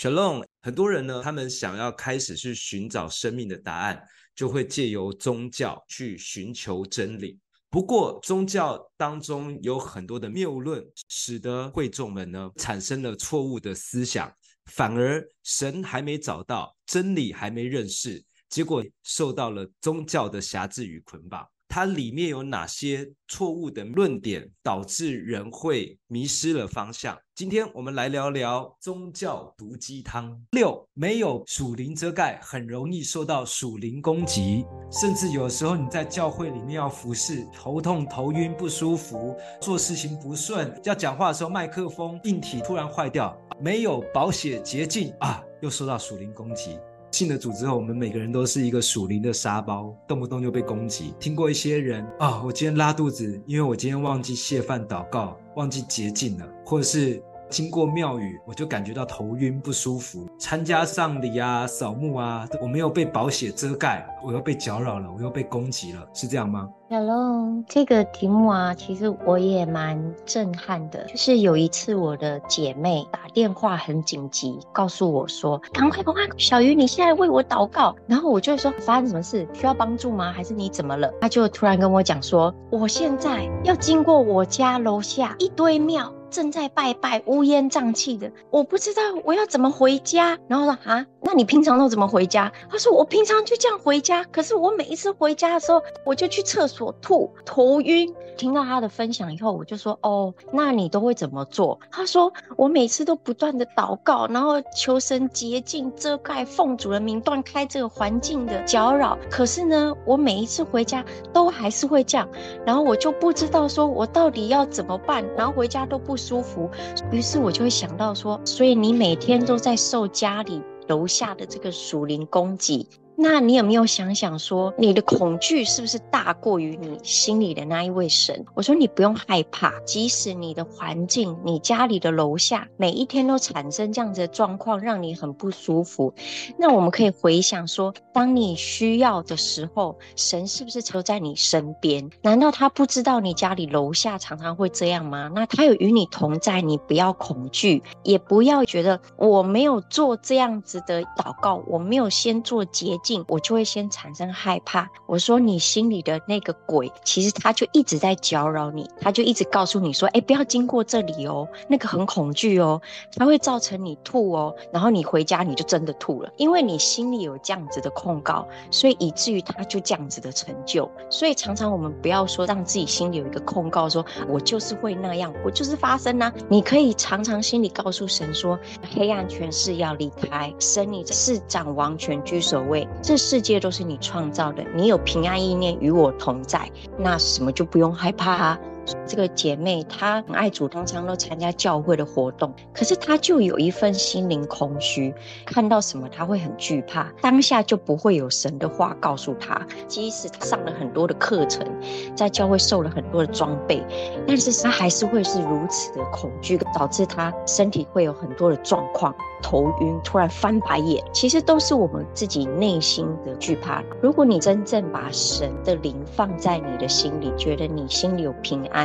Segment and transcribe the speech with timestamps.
[0.00, 4.00] Shalom，很多人呢，他们想要开始去寻找生命的答案，
[4.32, 7.36] 就会借由宗教去寻求真理。
[7.68, 14.32] 不过，宗教当中有很多的谬论，使得会众们呢产生了错误的思想，
[14.66, 21.44] 反而神还没找到，真理还没认识，结果受到了宗教的辖制与捆绑。
[21.78, 27.16] 它里面有哪些错误的论点，导致人会迷失了方向？
[27.36, 30.36] 今天我们来聊聊宗教毒鸡汤。
[30.50, 46.76] 六，没有属灵遮盖，很容易受到属灵攻击，甚至有时候你在教会里面要服侍，头痛、头晕、不舒服，做事情不顺，要讲话的时候麦克风硬体突然坏掉，没有保险捷径啊，又受到属灵攻击。
[47.10, 51.14] 信了主之后，我们每个人都是一个属灵的沙包，动不动就被攻击。
[51.18, 57.22] 听过一些人啊，我今天拉肚子，因为我今天忘记泄饭祷告，忘记洁净了，或者是。
[57.50, 60.26] 经过庙宇，我就感觉到头晕不舒服。
[60.38, 71.04] 参加丧礼啊、扫墓啊，我没有被宝血遮盖，我又被搅扰了，我又被攻击了，是这样吗？Hello，这个题目啊，其实我也蛮震撼的。
[71.04, 79.46] 就是有一次，我的姐妹打电话很紧急，告诉我说：“赶快赶快，小鱼，你现在为我祷告。”然后我就说：“发生什么事？
[79.52, 80.32] 需要帮助吗？
[80.32, 90.38] 还是你怎么了？”她就突然跟我讲说：“我现在要经过我家楼下一堆庙。”正在拜拜，乌烟瘴气的，我不知道我要怎么回家。
[90.48, 92.52] 然后说啊，那你平常都怎么回家？
[92.70, 98.14] 他说我平常就这样回家，可是我每一次回家的时候，我就去厕所吐，头晕。
[98.36, 101.80] 听到他的分享以后，我就说哦，那你都会怎么做？
[101.90, 109.18] 他说我每次都不断的祷告，然后求神洁净、遮盖、奉主的名断开这个环境的搅扰。
[109.28, 112.28] 可是呢，我每一次回家都还是会这样，
[112.64, 116.70] 然后我就不知道说我到底要怎么办，然后回家都不舒服。
[117.10, 122.86] 于是我就会想到说，所以你每天都在受家里楼下的这个属灵攻击。
[123.20, 128.46] 那你有没有想想说，你的恐惧是不是大过于你心里的那一位神？
[128.54, 136.14] 我说你不用害怕，即使你的环境、你家里的楼下每一天都产生这样子的状况，让你很不舒服。
[136.56, 142.08] 那我们可以回想说，当你需要的时候，神是不是就在你身边？
[142.22, 145.28] 难道他不知道你家里楼下常常会这样吗？
[145.34, 152.96] 那他有与你同在，你不要恐惧，也不要觉得我没有做这样子的祷告，我没有先做结
[153.28, 154.88] 我就会先产生害怕。
[155.06, 162.80] 我说你心里的那个鬼，其实他就一直在搅扰你，他就一直告诉你说：“哎，不要经过这里哦，那个很恐惧哦，
[163.16, 170.90] 它会造成你吐哦。”然后你回家你就真的吐了，因为你心里有这样子的控告，所以以至于他就这样子的成就。
[171.10, 176.32] 所以常常我们不要说让自己心里有一个控告，说我就是会那样，我就是发生啊。
[176.48, 178.58] 你可以常常心里告诉神说
[178.94, 188.58] ：“黑暗权势要离开，神你是掌王权居首位。”这世界都是你创造的，你有平安意念与我同在，那什么就不用害怕啊。
[189.06, 195.14] 这个姐妹她很爱主，常常都参加教会的活动，可是她就有一份心灵空虚，
[195.46, 199.66] 看到什么她会很惧怕，当下就不会有神的话告诉她。
[199.86, 201.66] 即使她上了很多的课程，
[202.14, 203.82] 在教会受了很多的装备，
[204.26, 213.82] 但是她还是会是如此的恐惧，导致她身体会有很多的状况，头晕，突然翻白眼，其实都是我们自己内心的惧怕。
[214.02, 218.77] 如果你真正把神的灵放在你的心里，觉得你心里有平安。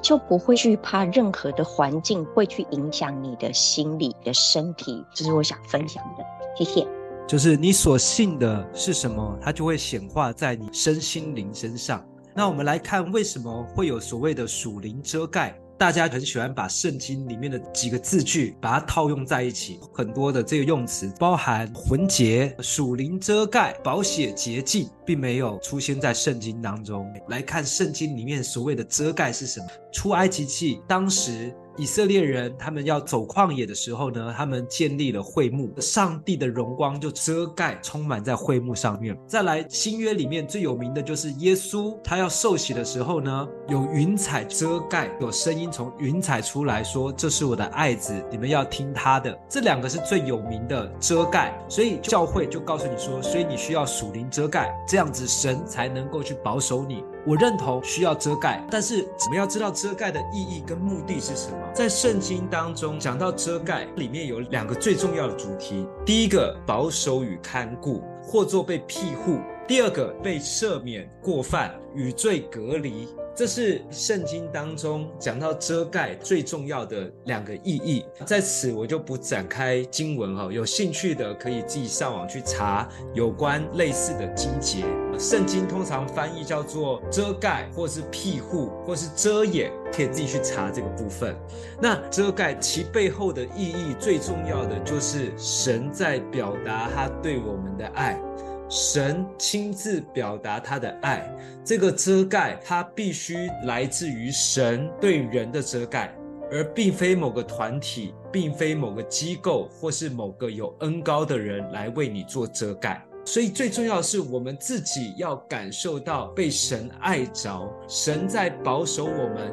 [0.00, 6.24] 就不会惧怕任何的环境会去影响你的心理的身体，这是我想分享的。
[6.56, 6.86] 谢谢。
[7.26, 12.02] 就是你所信的是什么，它就会显化在你身心灵身上。
[12.34, 15.54] 那我们来看，为什么会有所谓的属灵遮盖？
[15.78, 27.08] 大家很喜欢把圣经里面的几个字句把它套用在一起，很多的这个用词包含魂结、属灵遮盖、保险洁净，并没有出现在圣经当中。
[27.28, 29.66] 来看圣经里面所谓的遮盖是什么？
[29.92, 31.54] 出埃及记当时。
[31.78, 39.16] 以色列人他们要走旷野的时候呢，他们建立了会幕，上帝的荣光就遮盖充满在会幕上面。
[39.28, 57.04] 再来新约里面最有名的就是耶稣，他要受洗的时候呢，有云彩遮盖，有声音从云彩出来说：“这是我的爱子，你们要听他的。”这两个是最有名的遮盖，所以教会就告诉你说，所以你需要属灵遮盖，这样子神才能够去保守你。
[57.26, 61.58] 我认同需要遮盖，但是我们要知道遮盖的意义跟目的是什么？
[61.74, 73.08] 在圣经当中讲到遮盖，里面有两个最重要的主题：第一个保守与看顾，或作被庇护；第二个被赦免过犯与罪隔离。
[73.38, 84.84] 这是圣经当中讲到遮盖最重要的两个意义，在此我就不展开经文哈，有兴趣的可以自己上网去查有关类似的经节。
[85.16, 91.36] 圣经通常翻译叫做遮盖，或是庇护，或是遮掩，可以自己去查这个部分。
[91.80, 98.20] 那遮盖其背后的意义最重要的就是神在表达他对我们的爱。
[98.68, 101.26] 神亲自表达他的爱，
[101.64, 106.14] 这个遮盖，它必须来自于神对人的遮盖，
[106.52, 113.02] 而并非某个团体，并非某个机构，或是某个有恩高的人来为你做遮盖。
[113.24, 119.52] 所以最重要的是，我们自己要感受到被神爱着，神在保守我们。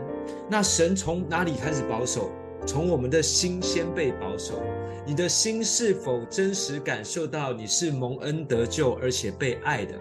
[0.50, 2.30] 那神从哪里开始保守？
[2.66, 4.62] 从我们的心先被保守。
[5.08, 9.94] 你的心是否真实感受到你是蒙恩得救，而且被爱的？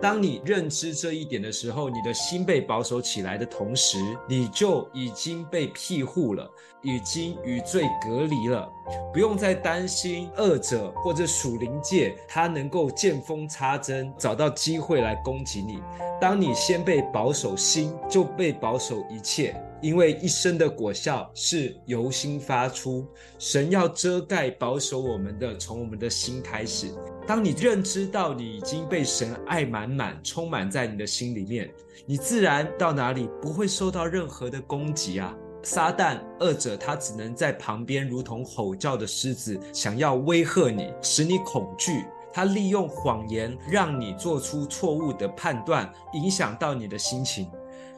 [0.00, 3.98] 当你认知这一点的时候，你的心被保守起来的同时，
[4.28, 6.50] 你就已经被庇护了，
[6.82, 8.68] 已经与罪隔离了，
[9.12, 15.82] 不用再担心恶者或者属灵界他能够见缝插针，找到机会来攻击你。
[16.20, 19.54] 当你先被保守心，就被保守一切。
[19.80, 23.06] 因为一生的果效是由心发出，
[23.38, 26.86] 神要遮盖保守我们的，从我们的心开始。
[27.26, 31.72] 当你认知到你已经被神爱满满，充满在你的心里面，
[32.04, 35.34] 你自然到哪里不会受到任何的攻击啊！
[35.62, 42.04] 撒旦恶者他只能在旁边，如同吼叫的狮子，想要威吓你，使你恐惧。
[42.30, 47.48] 他利用谎言让你做出错误的判断，影响到你的心情。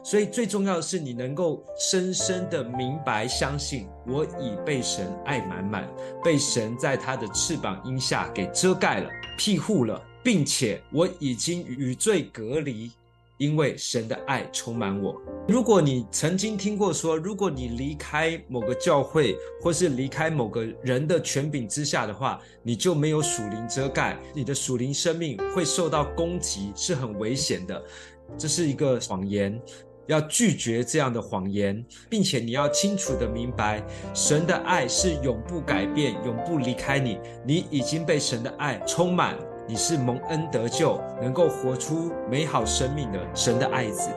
[0.03, 5.85] 所以最重要的是，你能够深深的明白、相信，我已被神爱满满，
[6.23, 12.89] 被神在他的翅膀荫下给遮盖了、庇护了，并且我已经与罪隔离，
[13.37, 15.19] 因为神的爱充满我。
[15.45, 27.83] 如果你曾经听过说，如果你离开某个教会，或是离开某个人的权柄之下的话，你就没有属灵遮盖，你的属灵生命会受到攻击，是很危险的。
[28.37, 29.61] 这是一个谎言。
[30.07, 33.83] 要拒绝这样的谎言，并且你要清楚的明白，
[34.13, 37.19] 神的爱是永不改变、永不离开你。
[37.45, 39.35] 你已经被神的爱充满，
[39.67, 44.09] 你是蒙恩得救，能够活出美好生命的神的爱子。